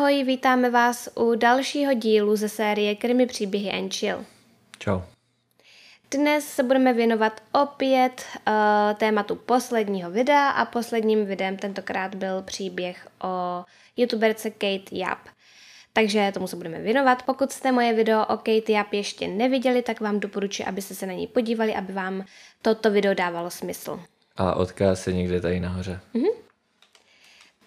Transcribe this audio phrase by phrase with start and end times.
[0.00, 4.24] Ahoj, vítáme vás u dalšího dílu ze série Krimi příběhy and Chill.
[4.78, 5.00] Čau.
[6.10, 8.54] Dnes se budeme věnovat opět uh,
[8.98, 13.64] tématu posledního videa a posledním videem tentokrát byl příběh o
[13.96, 15.18] youtuberce Kate Yap.
[15.92, 17.22] Takže tomu se budeme věnovat.
[17.22, 21.12] Pokud jste moje video o Kate Yap ještě neviděli, tak vám doporučuji, abyste se na
[21.12, 22.24] ní podívali, aby vám
[22.62, 24.00] toto video dávalo smysl.
[24.36, 26.00] A odkaz je někde tady nahoře.
[26.14, 26.39] Mm-hmm.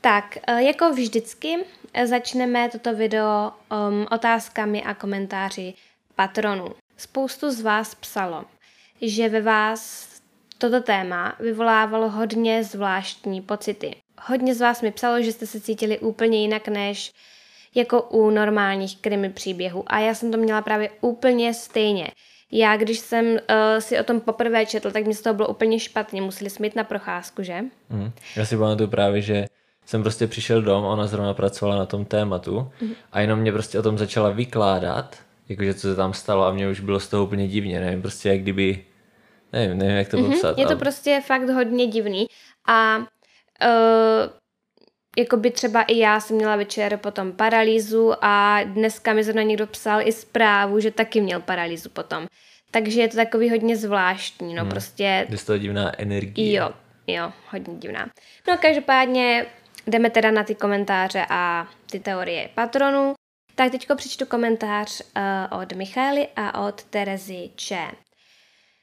[0.04, 1.55] Tak, eh, jako vždycky
[1.93, 5.73] eh, začneme toto video um, otázkami a komentáři
[6.15, 6.68] patronů.
[6.97, 8.45] Spoustu z vás psalo,
[9.01, 10.09] že ve vás
[10.57, 13.95] toto téma vyvolávalo hodně zvláštní pocity.
[14.21, 17.11] Hodně z vás mi psalo, že jste se cítili úplně jinak než
[17.75, 22.07] jako u normálních krimi příběhů a já jsem to měla právě úplně stejně.
[22.51, 23.37] Já, když jsem uh,
[23.79, 26.21] si o tom poprvé četl, tak mi z toho bylo úplně špatně.
[26.21, 27.61] Museli jsme jít na procházku, že?
[27.89, 28.11] Mm.
[28.36, 29.45] Já si pamatuju právě, že
[29.86, 32.92] jsem prostě přišel dom, ona zrovna pracovala na tom tématu mm.
[33.11, 35.17] a jenom mě prostě o tom začala vykládat,
[35.50, 38.30] jakože co se tam stalo a mě už bylo z toho úplně divně, nevím, prostě
[38.30, 38.86] jak kdyby,
[39.54, 40.31] nevím, nevím jak to mm-hmm.
[40.31, 40.58] popsat.
[40.58, 40.80] Je to ale...
[40.80, 42.26] prostě fakt hodně divný
[42.67, 43.06] a uh,
[45.17, 49.67] jako by třeba i já jsem měla večer potom paralýzu a dneska mi zrovna někdo
[49.67, 52.28] psal i zprávu, že taky měl paralýzu potom.
[52.72, 54.72] Takže je to takový hodně zvláštní, no hmm.
[54.72, 55.28] prostě...
[55.30, 56.59] Je to divná energie.
[56.59, 56.70] Jo,
[57.08, 58.09] jo, hodně divná.
[58.48, 59.45] No každopádně
[59.88, 63.14] jdeme teda na ty komentáře a ty teorie patronů.
[63.56, 67.92] Tak teďko přečtu komentář uh, od Michály a od Terezy Č.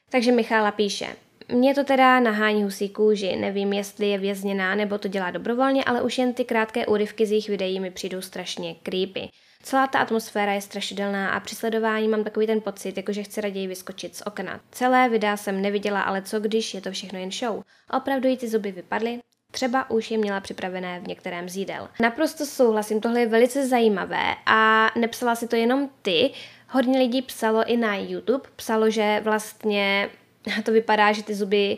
[0.09, 1.15] Takže Michála píše,
[1.53, 6.01] mě to teda nahání husí kůži, nevím, jestli je vězněná nebo to dělá dobrovolně, ale
[6.01, 9.29] už jen ty krátké úryvky z jejich videí mi přijdou strašně creepy.
[9.63, 13.67] Celá ta atmosféra je strašidelná a při sledování mám takový ten pocit, jakože chci raději
[13.67, 14.59] vyskočit z okna.
[14.71, 17.61] Celé videa jsem neviděla, ale co když je to všechno jen show?
[17.97, 19.19] Opravdu jí ty zuby vypadly?
[19.51, 21.89] Třeba už je měla připravené v některém z jídel.
[21.99, 26.31] Naprosto souhlasím, tohle je velice zajímavé a nepsala si to jenom ty,
[26.69, 30.09] hodně lidí psalo i na YouTube, psalo, že vlastně
[30.63, 31.77] to vypadá, že ty zuby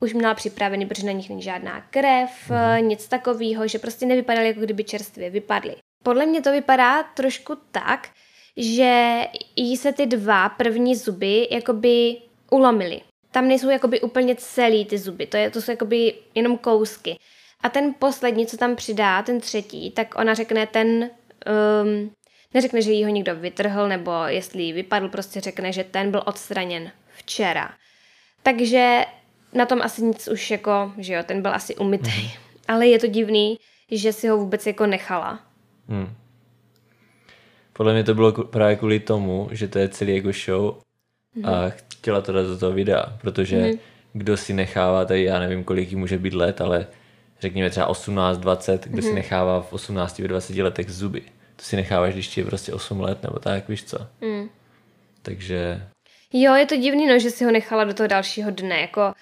[0.00, 2.88] už měla připravený, protože na nich není žádná krev, mm.
[2.88, 5.76] nic takového, že prostě nevypadaly, jako kdyby čerstvě vypadly.
[6.02, 8.08] Podle mě to vypadá trošku tak,
[8.56, 9.20] že
[9.56, 12.16] jí se ty dva první zuby jakoby
[12.50, 13.00] ulomily.
[13.34, 17.18] Tam nejsou jakoby úplně celý ty zuby, to, je, to jsou jakoby jenom kousky.
[17.60, 21.10] A ten poslední, co tam přidá, ten třetí, tak ona řekne ten,
[21.82, 22.10] um,
[22.54, 26.92] neřekne, že jí ho někdo vytrhl, nebo jestli vypadl, prostě řekne, že ten byl odstraněn
[27.16, 27.74] včera.
[28.42, 29.04] Takže
[29.52, 32.22] na tom asi nic už jako, že jo, ten byl asi umytý.
[32.22, 32.28] Mm.
[32.68, 33.58] Ale je to divný,
[33.90, 35.40] že si ho vůbec jako nechala.
[35.88, 36.14] Hmm.
[37.72, 40.83] Podle mě to bylo právě kvůli tomu, že to je celý jako show
[41.42, 43.72] a chtěla to dát do toho videa, protože mm.
[44.12, 46.86] kdo si nechává, tady já nevím, kolik jí může být let, ale
[47.40, 49.02] řekněme třeba 18, 20, kdo mm.
[49.02, 49.16] si mhm.
[49.16, 51.22] nechává v 18, 20 letech zuby.
[51.56, 53.98] To si necháváš, když ti je prostě 8 let nebo tak, víš co.
[54.20, 54.48] Mm.
[55.22, 55.82] Takže
[56.36, 59.12] Jo, je to divný, no, že si ho nechala do toho dalšího dne, jako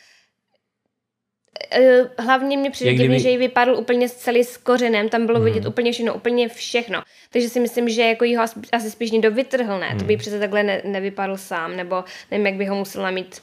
[2.18, 5.44] hlavně mě přijde divný, že jí vypadl úplně celý s kořenem, tam bylo mm.
[5.44, 7.02] vidět úplně všechno, úplně všechno.
[7.30, 9.90] Takže si myslím, že jako jí ho asi spíš někdo vytrhl, ne?
[9.92, 9.98] Mm.
[9.98, 10.20] To by mhm.
[10.20, 13.42] přece takhle ne, nevypadl sám, nebo nevím, jak by ho musela mít.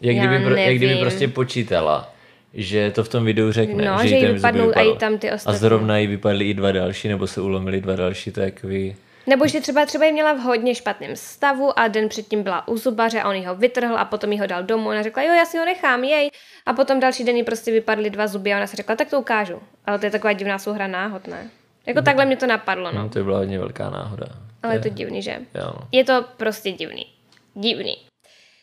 [0.00, 2.14] Jak kdyby, pro, jak kdyby prostě počítala,
[2.54, 5.32] že to v tom videu řekne, no, že, že jí vypadnou a i tam ty
[5.32, 5.56] ostatní.
[5.56, 8.96] A zrovna jí vypadly i dva další, nebo se ulomili dva další, to je takový...
[9.26, 12.76] Nebo že třeba třeba ji měla v hodně špatném stavu a den předtím byla u
[12.76, 14.88] zubaře a on ji ho vytrhl a potom jí ho dal domů.
[14.88, 16.30] Ona řekla, jo, já si ho nechám, jej.
[16.66, 19.20] A potom další den jí prostě vypadly dva zuby a ona si řekla, tak to
[19.20, 19.62] ukážu.
[19.86, 21.50] Ale to je taková divná souhra náhod, ne?
[21.86, 22.04] Jako no.
[22.04, 23.02] takhle mě to napadlo, no.
[23.02, 23.08] no.
[23.08, 24.26] To byla hodně velká náhoda.
[24.62, 25.40] Ale je to divný, že?
[25.54, 25.88] Jo, no.
[25.92, 27.06] Je to prostě divný.
[27.54, 27.96] Divný.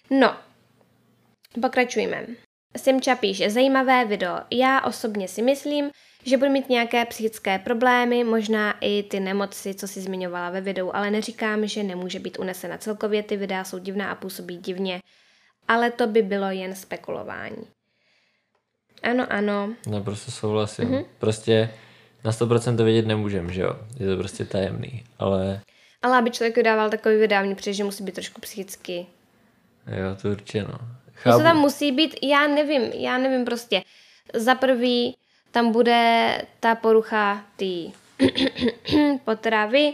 [0.10, 0.36] No,
[1.62, 2.26] pokračujeme.
[2.78, 4.38] Simča píše, zajímavé video.
[4.52, 5.92] Já osobně si myslím,
[6.26, 10.92] že budu mít nějaké psychické problémy, možná i ty nemoci, co si zmiňovala ve videu,
[10.94, 12.78] ale neříkám, že nemůže být unesena.
[12.78, 15.02] Celkově ty videa jsou divná a působí divně,
[15.68, 17.68] ale to by bylo jen spekulování.
[19.04, 19.74] Ano, ano.
[19.88, 20.90] No prostě souhlasím.
[20.90, 21.06] Mm-hmm.
[21.20, 21.74] Prostě
[22.24, 23.76] na 100% to vědět nemůžem, že jo?
[24.00, 25.62] Je to prostě tajemný, ale...
[26.02, 29.06] Ale aby člověk dával takový videa, mě přijde, že musí být trošku psychicky.
[29.88, 30.80] Jo, to určitě no.
[31.14, 31.38] Chápu.
[31.38, 33.82] To tam musí být, já nevím, já nevím prostě.
[34.34, 35.16] Za prvý,
[35.52, 37.92] tam bude ta porucha ty
[39.26, 39.94] potravy,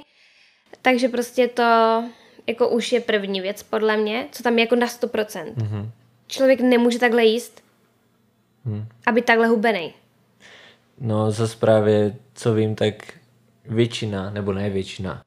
[0.81, 2.03] takže prostě to
[2.47, 5.53] jako už je první věc podle mě, co tam je jako na 100%.
[5.53, 5.89] Mm-hmm.
[6.27, 7.63] Člověk nemůže takhle jíst,
[8.65, 8.85] mm.
[9.05, 9.93] aby takhle hubený.
[10.99, 13.13] No zase právě, co vím, tak
[13.65, 15.21] většina, nebo ne většina,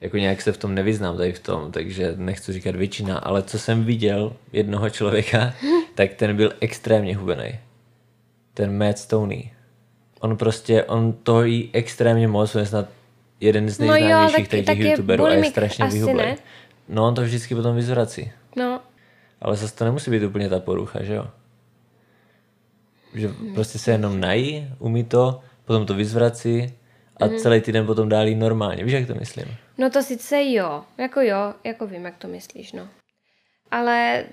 [0.00, 3.58] jako nějak se v tom nevyznám tady v tom, takže nechci říkat většina, ale co
[3.58, 5.54] jsem viděl jednoho člověka,
[5.94, 7.58] tak ten byl extrémně hubený.
[8.54, 9.50] Ten Matt Stoney
[10.20, 12.86] on prostě, on to jí extrémně moc, on je snad
[13.40, 16.24] jeden z No jo, nejznámějších tak- no tak těch youtuberů a je strašně vyhublý.
[16.88, 18.32] No on to vždycky potom vyzvrací.
[18.56, 18.80] No,
[19.42, 21.26] Ale zase to nemusí být úplně ta porucha, že jo?
[23.14, 26.74] Že prostě se jenom nají, umí to, potom to vyzvrací
[27.16, 27.36] a Mhm.
[27.38, 28.84] celý týden potom dálí normálně.
[28.84, 29.44] Víš, jak to myslím?
[29.78, 32.88] no to sice jo, jako jo, jako vím, jak to myslíš, no.
[33.70, 34.24] Ale,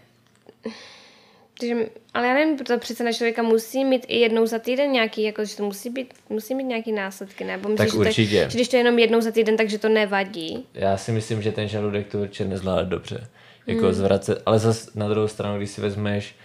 [1.60, 1.76] takže,
[2.14, 5.46] ale já nevím, to přece na člověka musí mít i jednou za týden nějaký, jako,
[5.46, 8.44] že to musí být, musí mít nějaký následky, nebo myslíš, Tak že, určitě.
[8.44, 10.66] To, že když to je jenom jednou za týden, takže to nevadí.
[10.74, 13.28] Já si myslím, že ten žaludek to určitě nezvládá dobře.
[13.68, 13.94] Jako Hmm.
[13.94, 16.36] zvracet, ale zas na druhou stranu, když si vezmeš,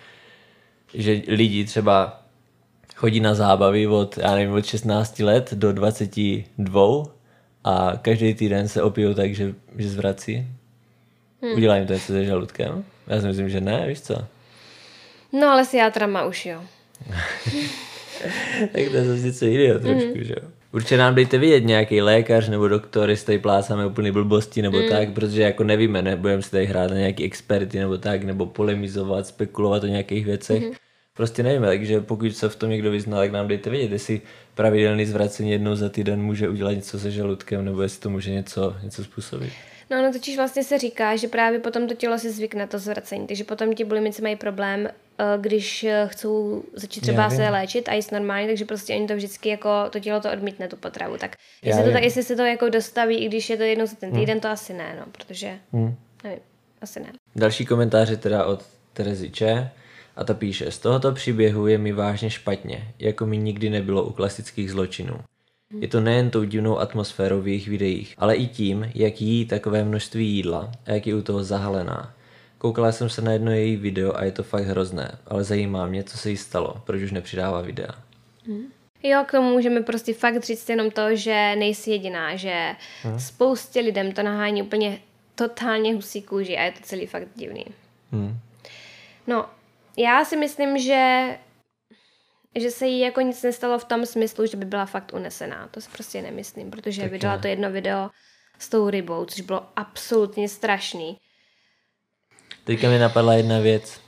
[0.95, 2.23] že lidi třeba
[2.97, 7.05] chodí na zábavy od, já nevím, od 16 let do 22
[7.65, 10.47] a každý týden se opijou tak, že, že zvrací.
[11.43, 11.53] Hmm.
[11.57, 12.85] Udělá jim to něco se žaludkem?
[13.07, 14.15] Já si myslím, že ne, víš co?
[15.33, 16.63] No ale s játrama už jo.
[18.73, 20.25] tak to je zase něco jiného trošku, mm.
[20.25, 20.49] že jo.
[20.73, 24.89] Určitě nám dejte vědět nějaký lékař nebo doktor, jestli tady plácáme úplný blbosti nebo mm.
[24.89, 29.27] tak, protože jako nevíme, nebudeme si tady hrát na nějaký experty nebo tak, nebo polemizovat,
[29.27, 30.63] spekulovat o nějakých věcech.
[30.63, 30.73] Mm.
[31.17, 34.21] Prostě nevíme, takže pokud se v tom někdo vyzná, tak nám dejte vědět, jestli
[34.55, 38.77] pravidelný zvracení jednou za týden může udělat něco se žaludkem, nebo jestli to může něco,
[38.83, 39.53] něco způsobit.
[39.93, 42.79] No, no totiž vlastně se říká, že právě potom to tělo si zvykne na to
[42.79, 47.89] zvracení, takže potom ti bulimici mají problém, eh, když eh, chcou začít třeba se léčit
[47.89, 51.17] a jíst normálně, takže prostě oni to vždycky jako, to tělo to odmítne, tu potravu.
[51.17, 53.87] Tak Já jestli, to, tak jestli se to jako dostaví, i když je to jednou
[53.87, 55.95] za ten týden, to asi ne, no, protože, Hmm.
[56.25, 56.41] nevím,
[56.81, 57.13] asi ne.
[57.37, 59.71] Další komentář je teda od Terezy Če
[60.17, 64.13] a ta píše, z tohoto příběhu je mi vážně špatně, jako mi nikdy nebylo u
[64.13, 65.15] klasických zločinů.
[65.81, 69.85] Je to nejen tou divnou atmosférou v jejich videích, ale i tím, jak jí takové
[69.85, 72.15] množství jídla a jak je u toho zahalená.
[72.59, 76.05] Koukala jsem se na jedno její video a je to fakt hrozné, ale zajímá mě,
[76.05, 77.95] co se jí stalo, proč už nepřidává videa.
[79.03, 82.75] Jo, k tomu můžeme prostě fakt říct jenom to, že nejsi jediná, že
[83.05, 83.19] Hm.
[83.19, 84.99] spoustě lidem to nahání úplně
[85.35, 87.65] totálně husí kůži a je to celý fakt divný.
[88.13, 88.39] Hmm.
[89.27, 89.47] No,
[89.97, 91.29] já si myslím, že
[92.61, 95.69] že se jí jako nic nestalo v tom smyslu, že by byla fakt unesená.
[95.71, 97.43] To si prostě nemyslím, protože Taky vydala ne.
[97.43, 98.11] to jedno video
[98.59, 101.19] s tou rybou, což bylo absolutně strašný.
[102.65, 104.01] Teďka mi napadla jedna věc.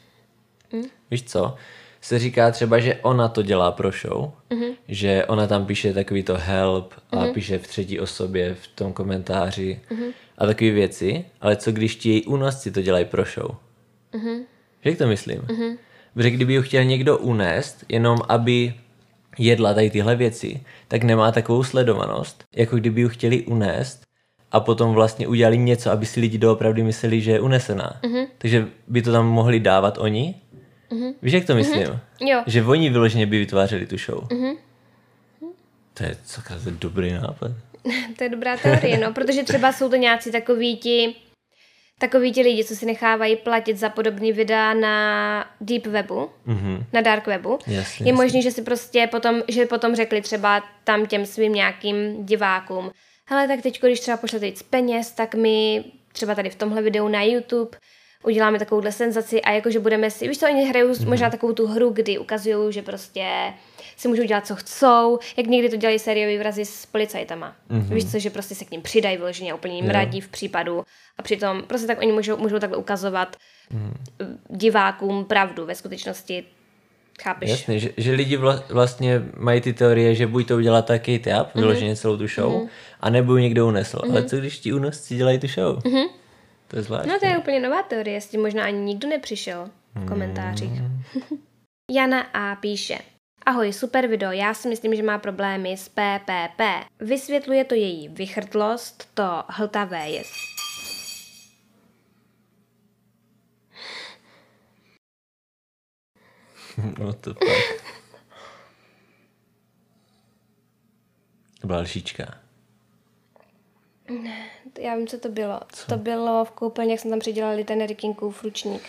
[0.72, 0.82] Hm?
[1.10, 1.54] Víš co?
[2.00, 4.64] Se říká třeba, že ona to dělá pro show, Mhm.
[4.88, 9.80] že ona tam píše takový to help a píše v třetí osobě v tom komentáři
[9.90, 10.04] Mhm.
[10.38, 13.50] a takové věci, ale co když ti její únosci to dělají pro show?
[14.12, 14.44] Mhm.
[14.84, 15.40] Jak to myslím?
[16.14, 18.74] Protože kdyby ji chtěl někdo unést, jenom aby
[19.38, 24.02] jedla tady tyhle věci, tak nemá takovou sledovanost, jako kdyby ji chtěli unést
[24.52, 28.00] a potom vlastně udělali něco, aby si lidi doopravdy mysleli, že je unesená.
[28.38, 30.34] Takže by to tam mohli dávat oni.
[31.22, 31.82] Víš, jak to myslím?
[31.82, 34.28] Jo, Že oni vyloženě by vytvářeli tu show.
[35.94, 37.50] To je celkem dobrý nápad.
[38.18, 41.14] to je dobrá teorie, no, protože třeba jsou to nějací takový ti,
[42.00, 46.84] takový ti lidi, co si nechávají platit za podobný videa na deep webu, Mhm.
[46.92, 47.58] na dark webu.
[47.66, 52.26] Jasně, je možný, že si prostě potom, že potom řekli třeba tam těm svým nějakým
[52.26, 52.90] divákům,
[53.28, 57.08] hele, tak teď, když třeba pošlete víc peněz, tak my třeba tady v tomhle videu
[57.08, 57.70] na YouTube
[58.24, 60.96] uděláme takovouhle senzaci a jakože budeme si, víš co, oni hrajou Mhm.
[60.98, 61.08] mm-hmm.
[61.08, 63.26] možná takovou tu hru, kdy ukazují, že prostě
[63.96, 67.56] si můžou dělat, co chcou, jak někdy to dělají sériový vrazy s policajtama.
[67.70, 67.94] Mm-hmm.
[67.94, 69.92] Víš co, že prostě se k ním přidají vyloženě a úplně jim Jo.
[69.92, 70.84] radí v případu
[71.18, 73.36] a přitom prostě tak oni můžou, můžou takhle ukazovat
[73.70, 73.94] mm.
[74.48, 76.44] divákům pravdu ve skutečnosti.
[77.22, 77.50] Chápeš?
[77.50, 81.30] Jasně, že, že lidi vla, vlastně mají ty teorie, že buď to udělá taky Kate
[81.36, 81.40] Mhm.
[81.42, 82.68] Up, vyloženě celou tu show,
[83.00, 83.98] a nebo ji někdo unesl.
[84.10, 85.78] Ale co když ti unosci dělají tu show?
[86.68, 87.12] To je zvláštní.
[87.12, 90.72] No to je úplně nová teorie, s tím možná ani nikdo nepřišel v komentářích.
[91.90, 92.56] Jana A.
[92.56, 92.98] píše.
[93.46, 96.60] Ahoj, super video, já si myslím, že má problémy s PPP.
[97.00, 100.22] Vysvětluje to její vychrtlost, to hltavé je.
[106.98, 107.48] No to pak.
[111.60, 112.43] To byla lžička.
[114.78, 115.60] Já vím, co to bylo.
[115.72, 115.86] Co?
[115.86, 118.82] To bylo v koupelně, jak jsme tam přidělali ten Rikinkův ručník.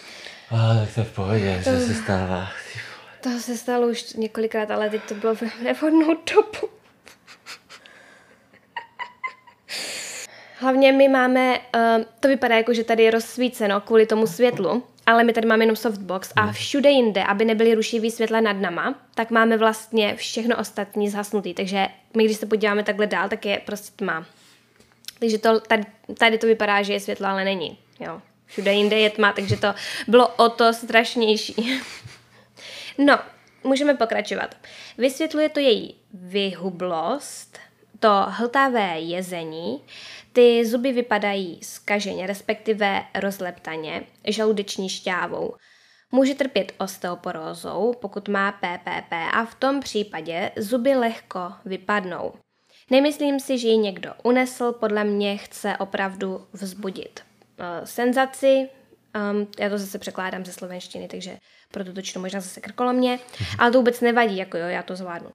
[0.51, 2.47] A tak to je v pohodě, co se stává.
[3.21, 6.69] To se stalo už několikrát, ale teď to bylo v nevhodnou dobu.
[10.59, 15.23] Hlavně my máme, uh, to vypadá jako, že tady je rozsvíceno kvůli tomu světlu, ale
[15.23, 19.31] my tady máme jenom softbox a všude jinde, aby nebyly rušivý světla nad nama, tak
[19.31, 23.91] máme vlastně všechno ostatní zhasnutý, takže my když se podíváme takhle dál, tak je prostě
[23.95, 24.25] tma.
[25.19, 25.83] Takže to, tady,
[26.17, 27.77] tady to vypadá, že je světlo, ale není.
[27.99, 28.21] Jo.
[28.45, 29.73] Všude jinde je tma, takže to
[30.07, 31.55] bylo o to strašnější.
[32.97, 33.19] No,
[33.63, 34.55] můžeme pokračovat.
[34.97, 37.59] Vysvětluje to její vyhublost,
[37.99, 39.81] to hltavé jezení,
[40.33, 45.55] ty zuby vypadají skaženě, respektive rozleptaně, žaludeční šťávou.
[46.11, 52.33] Může trpět osteoporózou, pokud má PPP a v tom případě zuby lehko vypadnou.
[52.91, 57.19] Nemyslím si, že ji někdo unesl, podle mě chce opravdu vzbudit
[57.59, 58.69] uh, senzaci,
[59.31, 61.37] um, já to zase překládám ze slovenštiny, takže
[61.71, 63.19] proto to čtu možná zase krkolomně,
[63.59, 65.29] ale to vůbec nevadí, jako jo, já to zvládnu.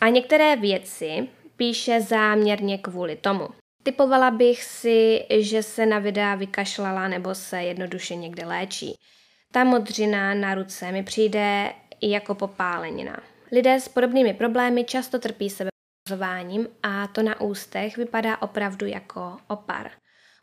[0.00, 3.48] A některé věci píše záměrně kvůli tomu.
[3.82, 8.94] Typovala bych si, že se na videa vykašlala nebo se jednoduše někde léčí.
[9.52, 11.72] Ta modřina na ruce mi přijde
[12.02, 13.22] jako popálenina.
[13.52, 15.50] Lidé s podobnými problémy často trpí
[16.08, 19.90] sebepozováním a to na ústech vypadá opravdu jako opar.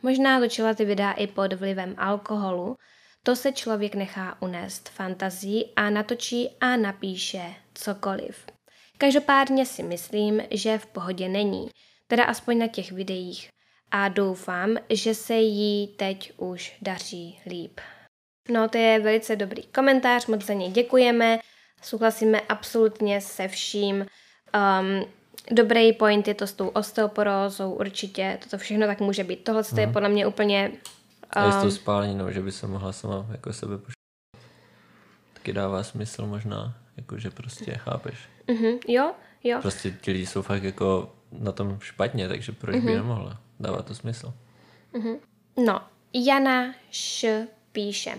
[0.02, 2.78] Možná točila ty videa i pod vlivem alkoholu,
[3.24, 8.46] to se člověk nechá unést fantazí a natočí a napíše cokoliv.
[8.98, 11.70] Každopádně si myslím, že v pohodě není,
[12.08, 13.50] teda aspoň na těch videích.
[13.92, 17.80] A doufám, že se jí teď už daří líp.
[18.50, 21.40] No, to je velice dobrý komentář, moc za něj děkujeme,
[21.82, 24.06] souhlasíme absolutně se vším.
[24.56, 25.19] Um,
[25.52, 29.44] dobrý point je to s tou osteoporózou, určitě, toto všechno tak může být.
[29.44, 29.94] Tohle je mhm.
[29.94, 30.72] podle mě úplně...
[31.36, 33.94] Um, a je s tou spáleninou, že by se mohla sama jako sebe poškodit.
[35.34, 38.16] Taky dává smysl možná, jakože prostě chápeš.
[38.48, 39.12] Uh-huh, jo,
[39.44, 39.60] jo.
[39.62, 42.86] Prostě ti lidi jsou fakt jako na tom špatně, takže proč uh-huh.
[42.86, 43.42] by nemohla?
[43.60, 44.34] Dává to smysl.
[44.94, 45.20] Uh-huh.
[45.66, 45.82] No,
[46.14, 48.16] Jana Š píše.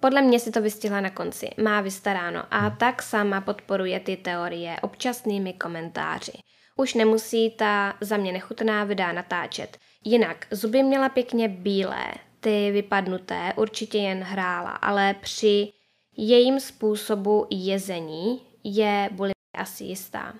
[0.00, 2.76] Podle mě si to vystihla na konci, má vystaráno a hmm.
[2.76, 6.32] tak sama podporuje ty teorie občasnými komentáři.
[6.76, 9.78] Už nemusí ta za mě nechutná videa natáčet.
[10.04, 12.06] Jinak, zuby měla pěkně bílé,
[12.40, 15.72] ty vypadnuté určitě jen hrála, ale při
[16.16, 20.34] jejím způsobu jezení je bulimie asi jistá.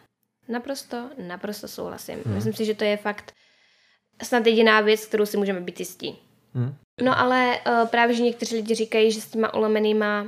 [0.48, 2.18] Naprosto, naprosto souhlasím.
[2.24, 2.34] Hmm.
[2.34, 3.32] Myslím si, že to je fakt
[4.22, 6.18] snad jediná věc, kterou si můžeme být jistí.
[6.54, 6.74] Hmm.
[7.02, 10.26] No ale uh, právě, že někteří lidi říkají, že s těma ulomenýma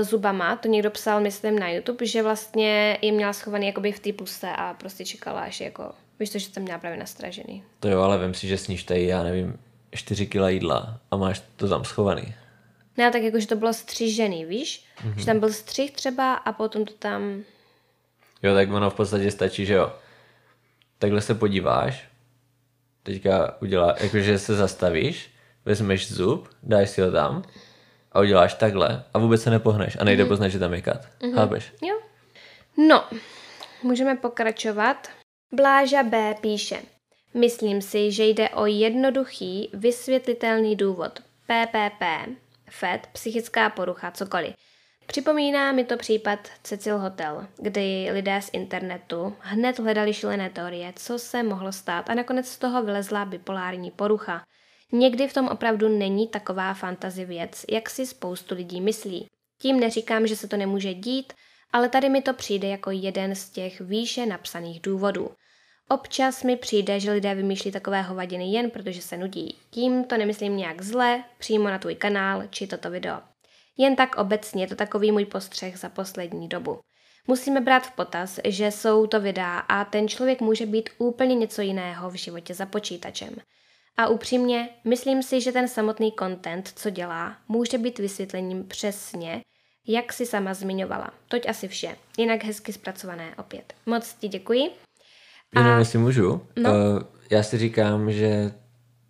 [0.00, 4.12] zubama, to někdo psal, myslím, na YouTube, že vlastně je měla schovaný jakoby v té
[4.12, 7.62] puse a prostě čekala až jako, víš to, že jsem měla právě nastražený.
[7.80, 9.58] To jo, ale vím si, že sníš tady, já nevím,
[9.94, 12.34] 4 kila jídla a máš to tam schovaný.
[12.96, 14.84] Ne, tak jako, že to bylo střížený, víš?
[15.04, 15.16] Mm-hmm.
[15.16, 17.42] Že tam byl střih třeba a potom to tam...
[18.42, 19.92] Jo, tak ono v podstatě stačí, že jo.
[20.98, 22.04] Takhle se podíváš,
[23.02, 25.30] teďka udělá, jakože se zastavíš,
[25.64, 27.42] vezmeš zub, dáš si ho tam
[28.16, 30.28] a uděláš takhle a vůbec se nepohneš a nejde mm-hmm.
[30.28, 31.00] poznat, že tam je kat.
[31.20, 31.34] Mm-hmm.
[31.34, 31.72] Chápeš?
[31.82, 32.00] Jo.
[32.88, 33.04] No,
[33.82, 35.08] můžeme pokračovat.
[35.52, 36.76] Bláža B píše.
[37.34, 41.20] Myslím si, že jde o jednoduchý, vysvětlitelný důvod.
[41.20, 42.02] PPP,
[42.70, 44.54] FED, psychická porucha, cokoliv.
[45.06, 51.18] Připomíná mi to případ Cecil Hotel, kdy lidé z internetu hned hledali šílené teorie, co
[51.18, 54.42] se mohlo stát a nakonec z toho vylezla bipolární porucha.
[54.92, 59.28] Někdy v tom opravdu není taková fantazi věc, jak si spoustu lidí myslí.
[59.58, 61.32] Tím neříkám, že se to nemůže dít,
[61.72, 65.30] ale tady mi to přijde jako jeden z těch výše napsaných důvodů.
[65.88, 69.58] Občas mi přijde, že lidé vymýšlí takové hovadiny jen protože se nudí.
[69.70, 73.20] Tím to nemyslím nějak zle, přímo na tvůj kanál či toto video.
[73.78, 76.80] Jen tak obecně je to takový můj postřeh za poslední dobu.
[77.26, 81.62] Musíme brát v potaz, že jsou to videa a ten člověk může být úplně něco
[81.62, 83.36] jiného v životě za počítačem.
[83.96, 89.42] A upřímně, myslím si, že ten samotný content, co dělá, může být vysvětlením přesně,
[89.86, 91.10] jak si sama zmiňovala.
[91.28, 91.96] Toť asi vše.
[92.18, 93.74] Jinak hezky zpracované opět.
[93.86, 94.70] Moc ti děkuji.
[95.56, 95.60] A...
[95.60, 96.42] Jenom jestli můžu.
[96.56, 96.70] No.
[96.70, 98.52] Uh, já si říkám, že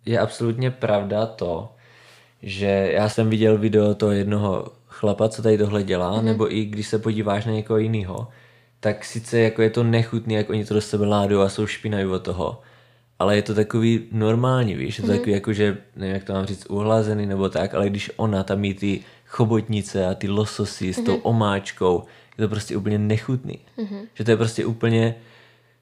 [0.05, 1.75] je absolutně pravda to,
[2.41, 6.23] že já jsem viděl video toho jednoho chlapa, co tady tohle dělá, mm-hmm.
[6.23, 8.27] nebo i když se podíváš na někoho jiného,
[8.79, 12.05] tak sice jako je to nechutný, jak oni to do sebe ládou a jsou špinaví
[12.05, 12.61] od toho,
[13.19, 15.17] ale je to takový normální, víš, je to mm-hmm.
[15.17, 18.59] takový jako, že nevím, jak to mám říct, uhlazený nebo tak, ale když ona tam
[18.59, 21.21] mít ty chobotnice a ty lososy s tou mhm.
[21.23, 22.03] omáčkou,
[22.37, 23.59] je to prostě úplně nechutný.
[23.77, 24.01] Mm-hmm.
[24.13, 25.15] Že to je prostě úplně,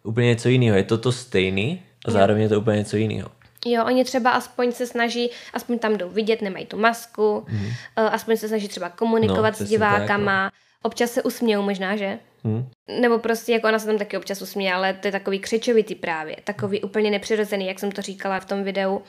[0.03, 0.77] úplně něco jiného.
[0.77, 3.29] Je to to stejný a zároveň je to úplně něco jiného.
[3.65, 7.73] Jo, oni třeba aspoň se snaží, aspoň tam jdou vidět, nemají tu masku, mm-hmm.
[8.11, 10.59] aspoň se snaží třeba komunikovat no, s divákama, tak, no.
[10.83, 12.19] občas se usmějou možná, že?
[12.45, 12.69] Hmm.
[12.99, 16.35] Nebo prostě, jako ona se tam taky občas usměje, ale to je takový křičovitý právě,
[16.43, 19.01] takový úplně nepřirozený, jak jsem to říkala v tom videu.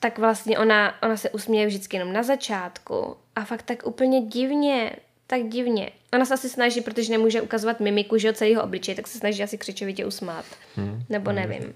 [0.00, 4.92] Tak vlastně ona, ona se usměje vždycky jenom na začátku a fakt tak úplně divně,
[5.26, 5.90] tak divně.
[6.14, 9.42] Ona se asi snaží, protože nemůže ukazovat mimiku, že od celého obličeje, tak se snaží
[9.42, 10.44] asi křičovitě usmát.
[10.76, 11.02] Hmm.
[11.08, 11.38] Nebo hmm.
[11.38, 11.74] nevím.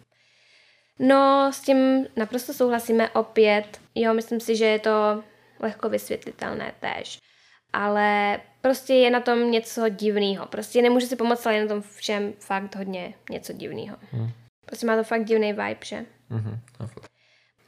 [0.98, 3.80] No, s tím naprosto souhlasíme opět.
[3.94, 5.22] Jo, myslím si, že je to
[5.60, 7.18] lehko vysvětlitelné též.
[7.72, 10.46] Ale prostě je na tom něco divného.
[10.46, 13.96] Prostě nemůže si pomoct, ale je na tom všem fakt hodně něco divného.
[14.12, 14.30] Hmm.
[14.66, 16.04] Prostě má to fakt divný vibe, že?
[16.30, 16.60] Mhm.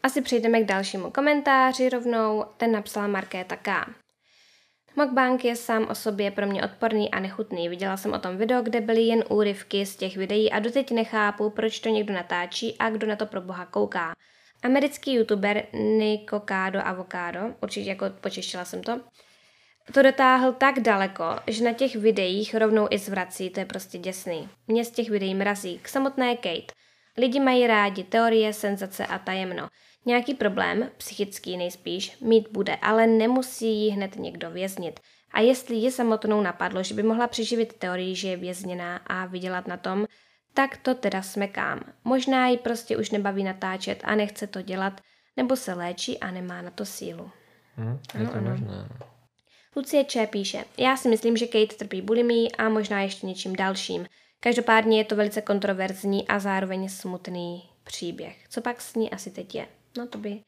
[0.02, 3.87] Asi přejdeme k dalšímu komentáři rovnou, ten napsala Markéta K.
[4.97, 7.68] Mukbang je sám o sobě pro mě odporný a nechutný.
[7.68, 11.50] Viděla jsem o tom video, kde byly jen úryvky z těch videí a doteď nechápu,
[11.50, 14.12] proč to někdo natáčí a kdo na to pro boha kouká.
[14.62, 19.00] Americký youtuber Nikokado Avocado, určitě jako počeštila jsem to,
[19.94, 24.48] to dotáhl tak daleko, že na těch videích rovnou i zvrací, to je prostě děsný.
[24.68, 25.78] Mě z těch videí mrazí.
[25.82, 26.72] K samotné Kate.
[27.18, 29.68] Lidi mají rádi teorie, senzace a tajemno.
[30.06, 35.00] Nějaký problém, psychický nejspíš, mít bude, ale nemusí ji hned někdo věznit.
[35.34, 39.66] A jestli ji samotnou napadlo, že by mohla přeživit teorii, že je vězněná a vydělat
[39.66, 40.06] na tom,
[40.54, 41.80] tak to teda smekám.
[42.04, 45.00] Možná ji prostě už nebaví natáčet a nechce to dělat,
[45.36, 47.30] nebo se léčí a nemá na to sílu.
[47.76, 48.88] Hm, je to Ano, možné.
[49.76, 50.26] Lucie Č.
[50.26, 54.06] píše, já si myslím, že Kate trpí bulimí a možná ještě něčím dalším.
[54.40, 58.36] Každopádně je to velice kontroverzní a zároveň smutný příběh.
[58.48, 59.66] Co pak s ní asi teď je?
[59.98, 60.40] No to by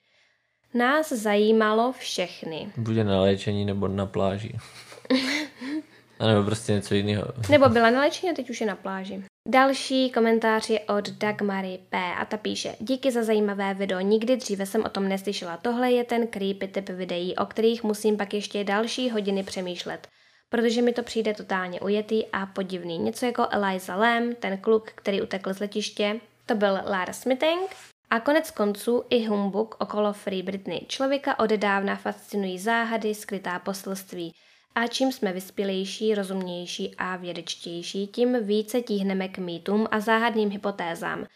[0.75, 2.73] nás zajímalo všechny.
[2.77, 4.53] Bude na léčení nebo na pláži.
[6.19, 7.25] A nebo prostě něco jiného.
[7.51, 9.25] Nebo byla na léčení a teď už je na pláži.
[9.49, 11.99] Další komentář je od Dagmary P.
[11.99, 15.57] a ta píše Díky za zajímavé video, nikdy dříve jsem o tom neslyšela.
[15.57, 20.09] Tohle je ten creepy typ videí, o kterých musím pak ještě další hodiny přemýšlet.
[20.49, 22.99] Protože mi to přijde totálně ujetý a podivný.
[22.99, 26.21] Něco jako Eliza Lam, ten kluk, který utekl z letiště.
[26.47, 27.71] To byl Lara Smithing.
[28.11, 30.81] A konec konců i humbuk okolo Free Britney.
[30.89, 34.35] Člověka odedávna fascinují záhady, skrytá poselství.
[34.75, 41.27] A čím jsme vyspělejší, rozumnější a vědečtější, tím více tíhneme k mýtům a záhadným hypotézám.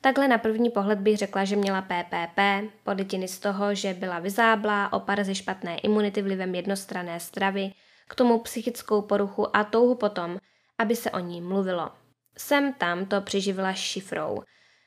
[0.00, 2.38] Takhle na první pohled bych řekla, že měla PPP,
[2.84, 7.72] podlitiny z toho, že byla vyzáblá, o parazi špatné imunity vlivem jednostranné stravy,
[8.08, 10.38] k tomu psychickou poruchu a touhu potom,
[10.78, 11.90] aby se o ní mluvilo.
[12.38, 14.42] Sem tam to přiživila šifrou.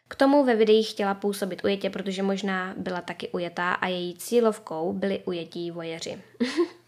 [0.07, 4.93] K tomu ve videích chtěla působit ujetě, protože možná byla taky ujetá a její cílovkou
[4.93, 6.21] byli ujetí vojeři.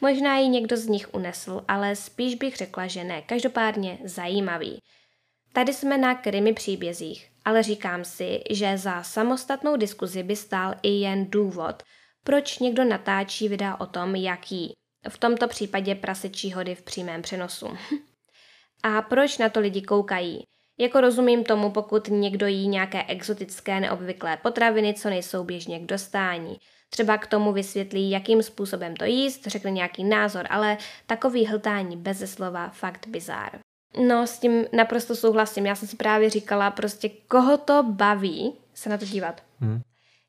[0.00, 3.22] Možná ji někdo z nich unesl, ale spíš bych řekla, že ne.
[3.22, 4.78] Každopádně zajímavý.
[5.52, 10.88] Tady jsme na krimi příbězích, ale říkám si, že za samostatnou diskuzi by stál i
[10.88, 11.82] jen důvod,
[12.24, 14.72] proč někdo natáčí videa o tom, jak jí.
[15.08, 17.68] V tomto případě prasečí hody v přímém přenosu.
[18.82, 20.42] A proč na to lidi koukají?
[20.78, 26.56] Jako rozumím tomu, pokud někdo jí nějaké exotické neobvyklé potraviny, co nejsou běžně k dostání.
[26.90, 32.26] Třeba k tomu vysvětlí, jakým způsobem to jíst, řekne nějaký názor, ale takový hltání beze
[32.26, 33.58] slova fakt bizár.
[34.06, 35.66] No, s tím naprosto souhlasím.
[35.66, 39.42] Já jsem si právě říkala, prostě koho to baví se na to dívat.
[39.60, 39.80] Hm.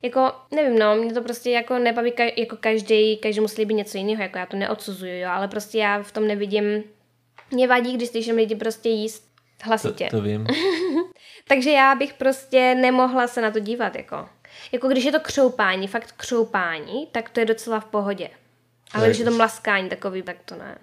[0.04, 3.98] Jako, nevím, no, mě to prostě jako nebaví ka- jako každý, každému se líbí něco
[3.98, 6.84] jiného, jako já to neodsuzuju, jo, ale prostě já v tom nevidím,
[7.52, 9.24] mě vadí, když slyším lidi prostě jíst
[9.64, 10.08] To, hlasitě.
[10.12, 10.48] to vím.
[11.48, 14.30] Takže já bych prostě nemohla se na to dívat, jako.
[14.72, 18.30] Jako když je to křoupání, fakt křoupání, tak to je docela v pohodě.
[18.94, 19.10] Ale Tak.
[19.10, 20.78] když je to mlaskání takový, tak to ne.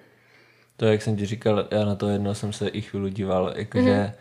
[0.76, 4.12] To, jak jsem ti říkal, já na to jedno jsem se i chvíli díval, jakože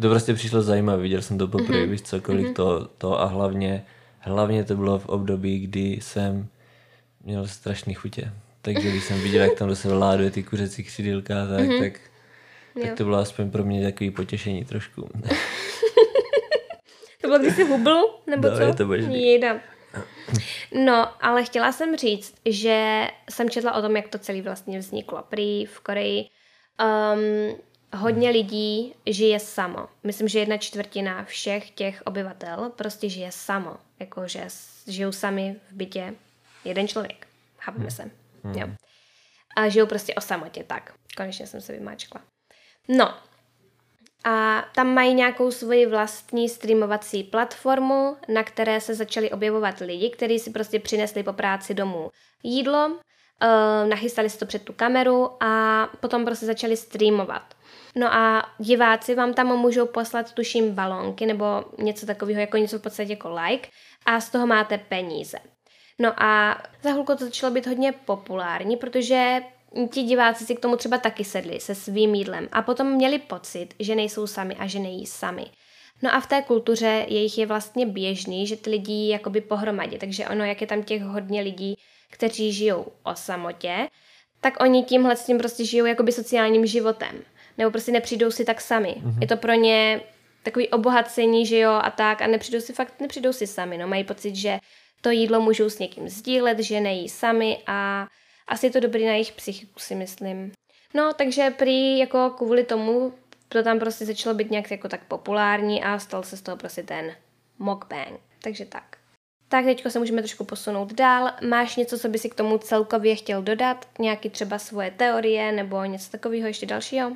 [0.00, 3.84] to prostě přišlo zajímavé, viděl jsem to poprvé, víš co, kolik to, to a hlavně,
[4.18, 6.48] hlavně to bylo v období, kdy jsem
[7.24, 8.32] měl strašný chutě.
[8.62, 11.92] Takže když jsem viděl, jak tam do sebe láduje ty kuřecí křidílka, tak, tak,
[12.74, 12.96] tak Jo.
[12.96, 15.08] to bylo aspoň pro mě takový potěšení trošku.
[17.24, 18.62] To bylo když jsi hubl, nebo No, co?
[18.62, 19.22] je to možný.
[19.26, 19.60] Jejda.
[20.84, 25.22] No, ale chtěla jsem říct, že jsem četla o tom, jak to celé vlastně vzniklo.
[25.28, 26.24] Prý v Koreji
[26.80, 27.56] um,
[28.00, 29.88] hodně lidí žije samo.
[30.02, 33.76] Myslím, že jedna čtvrtina všech těch obyvatel prostě žije samo.
[34.00, 36.14] Jakože s- žijou sami v bytě
[36.64, 37.26] jeden člověk.
[37.58, 38.10] Chápeme se.
[38.56, 38.68] Jo.
[39.56, 40.92] A žijou prostě o samotě, tak.
[41.16, 42.20] Konečně jsem se vymáčkla.
[42.88, 43.14] No,
[44.24, 50.38] a tam mají nějakou svoji vlastní streamovací platformu, na které se začali objevovat lidi, kteří
[50.38, 52.10] si prostě přinesli po práci domů
[52.42, 57.54] jídlo, uh, nachystali si to před tu kameru a potom prostě začali streamovat.
[57.96, 62.82] No a diváci vám tam můžou poslat, tuším, balónky nebo něco takového, jako něco v
[62.82, 63.68] podstatě jako like
[64.06, 65.38] a z toho máte peníze.
[65.98, 69.40] No a za chvilku to začalo být hodně populární, protože
[69.90, 73.68] ti diváci si k tomu třeba taky sedli se svým jídlem a potom měli pocit,
[73.78, 75.46] že nejsou sami a že nejí sami.
[76.02, 79.98] No a v té kultuře jejich je vlastně běžný, že ty lidi jí jakoby pohromadě,
[79.98, 81.74] takže ono, jak je tam těch hodně lidí,
[82.10, 83.88] kteří žijou o samotě,
[84.40, 87.22] tak oni tímhle s tím prostě žijou jakoby sociálním životem.
[87.58, 88.94] Nebo prostě nepřijdou si tak sami.
[88.98, 89.20] Mm-hmm.
[89.20, 90.00] Je to pro ně
[90.42, 94.04] takový obohacení, že jo, a tak, a nepřijdou si fakt, nepřijdou si sami, no, mají
[94.04, 94.58] pocit, že
[95.00, 98.08] to jídlo můžou s někým sdílet, že nejí sami a
[98.46, 100.52] asi je to dobrý na jejich psychiku, si myslím.
[100.94, 103.12] No, takže prý jako kvůli tomu
[103.48, 106.82] to tam prostě začalo být nějak jako tak populární a stal se z toho prostě
[106.82, 107.12] ten
[107.58, 108.20] mukbang.
[108.42, 108.96] Takže tak.
[109.48, 111.30] Tak teďko se můžeme trošku posunout dál.
[111.48, 113.88] Máš něco, co by si k tomu celkově chtěl dodat?
[113.98, 117.12] Nějaký třeba svoje teorie nebo něco takového ještě dalšího?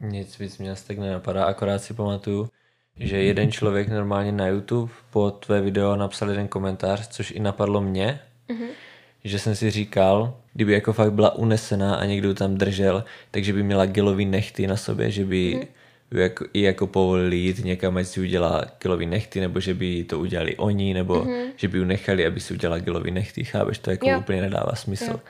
[0.00, 2.48] Nic víc mě asi tak nenapadá, akorát si pamatuju,
[2.96, 7.80] že jeden člověk normálně na YouTube po tvé video napsal jeden komentář, což i napadlo
[7.80, 8.68] mě, mm-hmm.
[9.24, 13.62] Že jsem si říkal, kdyby jako fakt byla unesená a někdo tam držel, takže by
[13.62, 15.78] měla gelový nechty na sobě, že by mm-hmm
[16.12, 20.18] jako, i jako povolili jít někam, ať si udělá gelový nechty, nebo že by to
[20.18, 21.50] udělali oni, nebo mm-hmm.
[21.56, 23.78] že by ju nechali, aby si udělala gelový nechty, chápeš?
[23.78, 24.18] To jako jo.
[24.18, 25.10] úplně nedává smysl.
[25.10, 25.20] Jo.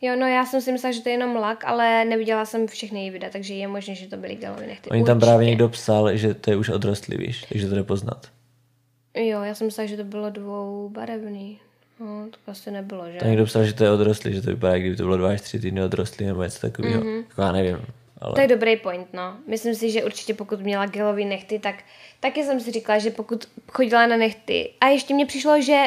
[0.00, 3.00] Jo, no já jsem si myslela, že to je jenom lak, ale neviděla jsem všechny
[3.00, 4.90] její videa, takže je možné, že to byly nechty.
[4.90, 8.26] Oni tam právě někdo psal, že to je už odrostlý, víš, takže to jde poznat.
[9.14, 11.60] Jo, já jsem myslela, že to bylo dvoubarevný.
[12.00, 13.18] No, to asi nebylo, že?
[13.18, 15.40] Tam někdo psal, že to je odrostlý, že to vypadá, kdyby to bylo dva až
[15.40, 17.02] tři týdny odrostlý nebo něco takového.
[17.02, 17.24] Mm-hmm.
[17.28, 17.78] Jako já nevím.
[18.18, 18.34] Ale...
[18.34, 19.36] To je dobrý point, no.
[19.46, 21.74] Myslím si, že určitě pokud měla gelový nechty, tak
[22.20, 24.72] taky jsem si říkala, že pokud chodila na nechty.
[24.80, 25.84] A ještě mě přišlo, že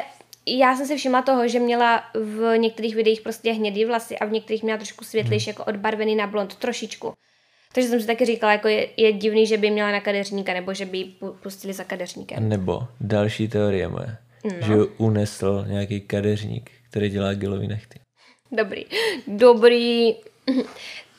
[0.47, 4.31] já jsem si všimla toho, že měla v některých videích prostě hnědý vlasy a v
[4.31, 5.53] některých měla trošku světlejší, hmm.
[5.57, 7.13] jako odbarvený na blond, trošičku.
[7.73, 10.73] Takže jsem si taky říkala, jako je, je divný, že by měla na kadeřníka, nebo
[10.73, 12.49] že by ji pustili za kadeřníkem.
[12.49, 14.67] Nebo další teorie moje, no.
[14.67, 17.99] že unesl nějaký kadeřník, který dělá gelový nechty.
[18.51, 18.85] Dobrý.
[19.27, 20.15] Dobrý.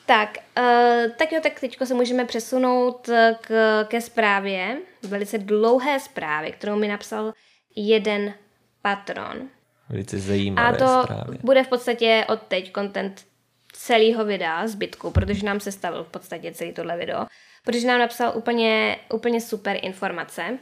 [0.05, 5.99] Tak, uh, tak jo, tak teď se můžeme přesunout eh, k, ke zprávě, velice dlouhé
[5.99, 7.33] zprávě, kterou mi napsal
[7.75, 8.33] jeden
[8.81, 9.41] patron.
[9.89, 11.37] Velice zajímavé A to zprávy.
[11.43, 13.25] bude v podstatě od teď content
[13.73, 17.25] celého videa, zbytku, protože nám se stavil v podstatě celý tohle video,
[17.65, 20.57] protože nám napsal úplně, úplně super informace,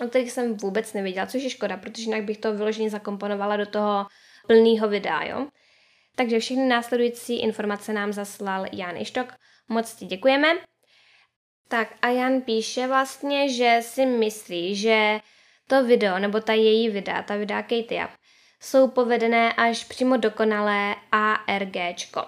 [0.00, 3.66] o kterých jsem vůbec nevěděla, což je škoda, protože jinak bych to vyloženě zakomponovala do
[3.66, 4.06] toho
[4.46, 5.46] plného videa, jo.
[6.16, 9.34] Takže všechny následující informace nám zaslal Jan Ištok.
[9.68, 10.48] Moc ti děkujeme.
[11.68, 15.20] Tak a Jan píše vlastně, že si myslí, že
[15.66, 18.10] to video, nebo ta její videa, ta videa Katie Up,
[18.60, 22.20] jsou povedené až přímo dokonalé ARGčko.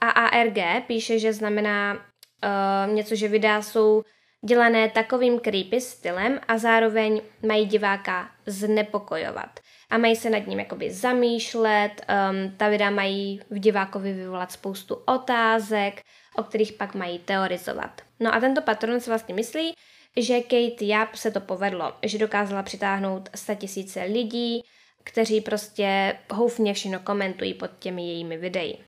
[0.00, 4.02] A ARG píše, že znamená uh, něco, že videa jsou
[4.46, 10.90] dělané takovým creepy stylem a zároveň mají diváka znepokojovat a mají se nad ním jakoby
[10.90, 16.02] zamýšlet, um, ta videa mají v divákovi vyvolat spoustu otázek,
[16.36, 18.02] o kterých pak mají teorizovat.
[18.20, 19.74] No a tento patron si vlastně myslí,
[20.16, 24.62] že Kate Yap se to povedlo, že dokázala přitáhnout tisíce lidí,
[25.04, 28.78] kteří prostě houfně všechno komentují pod těmi jejími videi.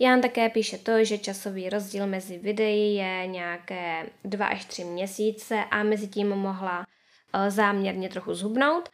[0.00, 5.64] Jan také píše to, že časový rozdíl mezi videí je nějaké dva až tři měsíce
[5.70, 8.88] a mezi tím mohla uh, záměrně trochu zhubnout.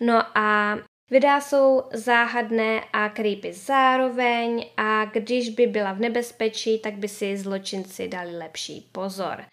[0.00, 0.78] No a
[1.10, 7.36] Videa jsou záhadné a creepy zároveň a když by byla v nebezpečí, tak by si
[7.36, 9.44] zločinci dali lepší pozor.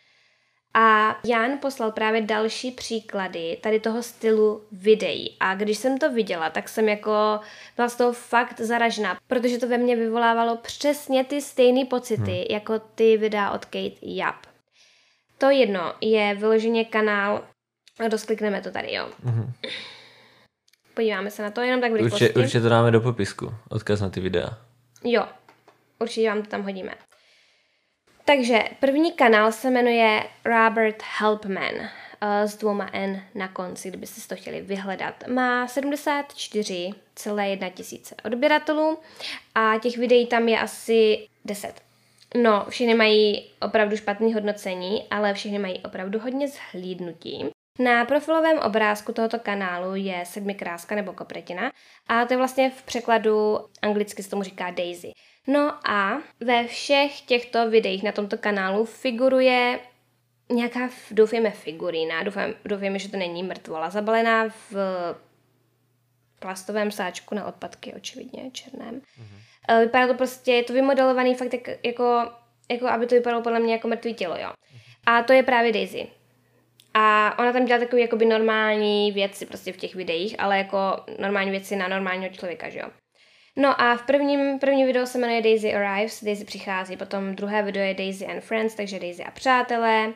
[0.77, 5.37] A Jan poslal právě další příklady tady toho stylu videí.
[5.39, 7.39] A když jsem to viděla, tak jsem jako
[7.75, 12.45] byla z toho fakt zaražená, protože to ve mně vyvolávalo přesně ty stejné pocity, hmm.
[12.49, 14.35] jako ty videa od Kate Yap.
[15.37, 17.41] To jedno je vyloženě kanál,
[18.11, 19.09] rozklikneme to tady, jo.
[19.23, 19.53] Hmm.
[20.93, 22.25] Podíváme se na to jenom tak v rychlosti.
[22.25, 24.57] Určitě, určitě to dáme do popisku, odkaz na ty videa.
[25.03, 25.25] Jo,
[25.99, 26.91] určitě vám to tam hodíme.
[28.25, 31.87] Takže první kanál se jmenuje Robert Helpman uh,
[32.21, 35.27] s dvouma N na konci, kdybyste si to chtěli vyhledat.
[35.27, 38.97] Má 74,1 tisíce odběratelů
[39.55, 41.73] a těch videí tam je asi 10.
[42.35, 47.54] No, všechny mají opravdu špatný hodnocení, ale všechny mají opravdu hodně zhlídnutí.
[47.79, 51.71] Na profilovém obrázku tohoto kanálu je sedmikráska nebo kopretina
[52.07, 55.11] a to je vlastně v překladu anglicky se tomu říká Daisy.
[55.47, 59.79] No a ve všech těchto videích na tomto kanálu figuruje
[60.51, 64.75] nějaká, doufejme, figurína, doufám, doufejme, že to není mrtvola, zabalená v
[66.39, 69.01] plastovém sáčku na odpadky, očividně, černém.
[69.01, 69.81] Mm-hmm.
[69.81, 72.31] Vypadá to prostě, je to vymodelovaný fakt jak, jako,
[72.71, 74.49] jako, aby to vypadalo podle mě jako mrtvý tělo, jo.
[74.49, 74.79] Mm-hmm.
[75.05, 76.07] A to je právě Daisy.
[76.97, 80.77] A ona tam dělá takové jakoby normální věci prostě v těch videích, ale jako
[81.19, 82.89] normální věci na normálního člověka, že jo.
[83.57, 87.83] No a v prvním, první video se jmenuje Daisy Arrives, Daisy přichází, potom druhé video
[87.83, 90.13] je Daisy and Friends, takže Daisy a přátelé.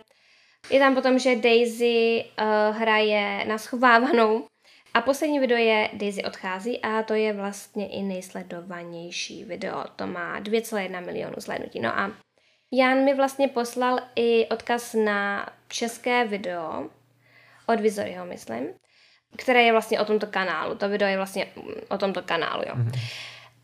[0.70, 4.46] Je tam potom, že Daisy uh, hraje na schovávanou.
[4.94, 9.84] A poslední video je Daisy odchází a to je vlastně i nejsledovanější video.
[9.96, 11.80] To má 2,1 milionu zhlédnutí.
[11.80, 12.12] No a
[12.72, 16.90] Jan mi vlastně poslal i odkaz na české video
[17.66, 18.68] od Vizoryho, myslím,
[19.38, 20.76] které je vlastně o tomto kanálu.
[20.76, 21.48] To video je vlastně
[21.90, 22.76] o tomto kanálu, jo.
[22.76, 23.00] Mm-hmm.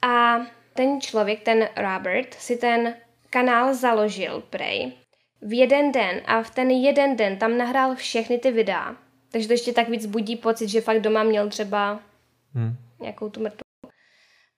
[0.10, 2.96] A ten člověk, ten Robert, si ten
[3.30, 4.94] kanál založil prej
[5.42, 8.96] v jeden den a v ten jeden den tam nahrál všechny ty videa.
[9.32, 12.00] Takže to ještě tak víc budí pocit, že fakt doma měl třeba
[12.56, 12.76] Hm.
[13.00, 13.65] nějakou tu mrtvou.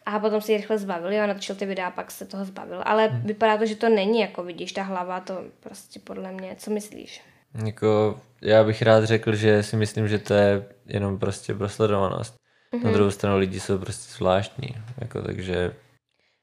[0.08, 2.82] A potom se ji rychle zbavil, jo, natočil ty videa, pak se toho zbavil.
[2.86, 3.22] Ale Hmm.
[3.22, 7.22] vypadá to, že to není, jako vidíš, ta hlava, to prostě podle mě, co myslíš?
[7.66, 12.36] Jako, já bych rád řekl, že si myslím, že to je jenom prostě pro sledovanost.
[12.72, 12.84] Mhm.
[12.84, 14.70] Na druhou stranu lidi jsou prostě zvláštní,
[15.02, 15.74] jako takže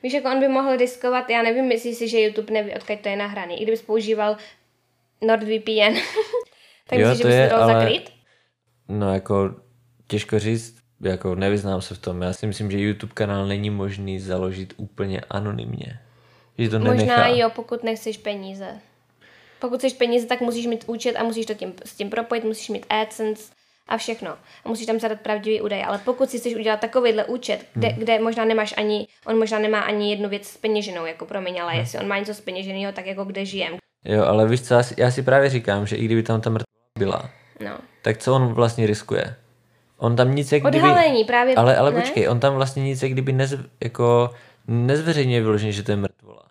[0.02, 3.08] Víš, jako on by mohl riskovat, já nevím, myslíš si, že YouTube neví, odkud to
[3.08, 3.60] je nahraný.
[3.60, 4.36] I kdybys používal
[5.22, 5.94] NordVPN,
[6.88, 8.10] tak Jo, myslíš, že bys je, to dal ale- zakrýt?
[8.88, 9.54] No jako
[10.06, 12.22] těžko říct, jako nevyznám se v tom.
[12.22, 15.98] Já si myslím, že YouTube kanál není možný založit úplně anonymně.
[16.58, 17.00] Že to nenechá.
[17.04, 18.66] Možná jo, pokud nechceš peníze.
[19.58, 22.68] Pokud chceš peníze, tak musíš mít účet a musíš to tím, s tím propojit, musíš
[22.68, 23.52] mít AdSense
[23.88, 24.30] a všechno.
[24.64, 25.84] A musíš tam zadat pravdivý údaje.
[25.84, 27.98] Ale pokud si chceš udělat takovýhle účet, kde, Hmm.
[27.98, 31.72] kde možná nemáš ani, on možná nemá ani jednu věc s peněženou, jako promiň, ale
[31.72, 31.80] Hmm.
[31.80, 33.76] jestli on má něco s peněženého, tak jako kde žijem.
[34.04, 36.50] Jo, ale víš co, já si, já si právě říkám, že i kdyby tam ta
[36.50, 36.64] mrtvá
[36.98, 37.30] byla,
[37.60, 37.78] No.
[38.02, 39.36] tak co on vlastně riskuje?
[39.96, 40.78] On tam nic jak kdyby...
[40.78, 41.54] Odhalení právě.
[41.54, 42.00] Ale, ale ne?
[42.00, 44.30] počkej, on tam vlastně nic jak kdyby nez, jako
[44.68, 46.42] nezveřejňuje vyloženě, že to je mrtvola.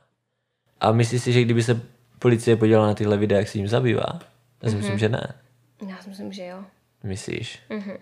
[0.79, 1.82] A myslíš si, že kdyby se
[2.19, 4.19] policie podívala na tyhle videa, jak se jim zabývá?
[4.63, 5.34] Já si myslím, že ne.
[5.88, 6.58] Já si myslím, že jo.
[7.03, 7.60] Myslíš?
[7.69, 7.97] Mhm.